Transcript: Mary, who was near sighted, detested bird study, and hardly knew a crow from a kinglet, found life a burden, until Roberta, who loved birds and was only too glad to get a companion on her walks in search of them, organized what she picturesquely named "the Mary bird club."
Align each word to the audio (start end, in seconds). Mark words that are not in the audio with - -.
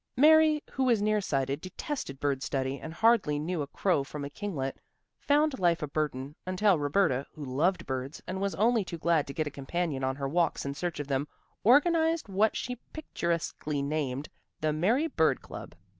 Mary, 0.17 0.63
who 0.71 0.83
was 0.85 0.99
near 0.99 1.21
sighted, 1.21 1.61
detested 1.61 2.19
bird 2.19 2.41
study, 2.41 2.79
and 2.79 2.91
hardly 2.91 3.37
knew 3.37 3.61
a 3.61 3.67
crow 3.67 4.03
from 4.03 4.25
a 4.25 4.31
kinglet, 4.31 4.77
found 5.19 5.59
life 5.59 5.83
a 5.83 5.87
burden, 5.87 6.35
until 6.43 6.79
Roberta, 6.79 7.27
who 7.35 7.45
loved 7.45 7.85
birds 7.85 8.19
and 8.25 8.41
was 8.41 8.55
only 8.55 8.83
too 8.83 8.97
glad 8.97 9.27
to 9.27 9.33
get 9.35 9.45
a 9.45 9.51
companion 9.51 10.03
on 10.03 10.15
her 10.15 10.27
walks 10.27 10.65
in 10.65 10.73
search 10.73 10.99
of 10.99 11.07
them, 11.07 11.27
organized 11.63 12.27
what 12.27 12.57
she 12.57 12.77
picturesquely 12.93 13.83
named 13.83 14.27
"the 14.59 14.73
Mary 14.73 15.05
bird 15.05 15.39
club." 15.39 15.75